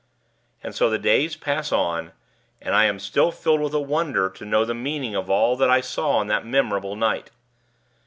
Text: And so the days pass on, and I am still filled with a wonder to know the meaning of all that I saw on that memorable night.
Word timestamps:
And 0.63 0.73
so 0.73 0.89
the 0.89 0.97
days 0.97 1.35
pass 1.35 1.71
on, 1.71 2.13
and 2.59 2.73
I 2.73 2.85
am 2.85 2.97
still 2.97 3.31
filled 3.31 3.61
with 3.61 3.75
a 3.75 3.79
wonder 3.79 4.31
to 4.31 4.45
know 4.45 4.65
the 4.65 4.73
meaning 4.73 5.13
of 5.13 5.29
all 5.29 5.55
that 5.57 5.69
I 5.69 5.81
saw 5.81 6.13
on 6.17 6.25
that 6.25 6.43
memorable 6.43 6.95
night. 6.95 7.29